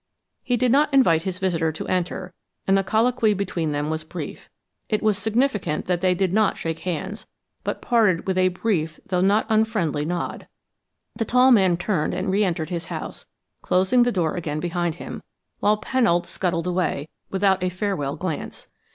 He 0.41 0.57
did 0.57 0.71
not 0.71 0.91
invite 0.91 1.21
his 1.21 1.37
visitor 1.37 1.71
to 1.73 1.87
enter, 1.87 2.33
and 2.65 2.75
the 2.75 2.83
colloquy 2.83 3.35
between 3.35 3.71
them 3.71 3.91
was 3.91 4.03
brief. 4.03 4.49
It 4.89 5.03
was 5.03 5.15
significant 5.15 5.85
that 5.85 6.01
they 6.01 6.15
did 6.15 6.33
not 6.33 6.57
shake 6.57 6.79
hands, 6.79 7.27
but 7.63 7.83
parted 7.83 8.25
with 8.25 8.35
a 8.35 8.47
brief 8.47 8.99
though 9.05 9.21
not 9.21 9.45
unfriendly 9.47 10.03
nod. 10.05 10.47
The 11.15 11.25
tall 11.25 11.51
man 11.51 11.77
turned 11.77 12.15
and 12.15 12.31
re 12.31 12.43
entered 12.43 12.69
his 12.71 12.87
house, 12.87 13.27
closing 13.61 14.01
the 14.01 14.11
door 14.11 14.33
again 14.33 14.59
behind 14.59 14.95
him, 14.95 15.21
while 15.59 15.77
Pennold 15.77 16.25
scuttled 16.25 16.65
away, 16.65 17.07
without 17.29 17.61
a 17.61 17.69
farewell 17.69 18.15
glance. 18.15 18.69